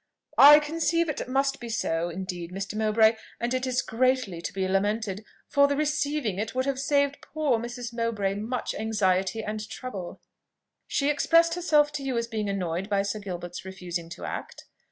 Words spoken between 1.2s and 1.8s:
must be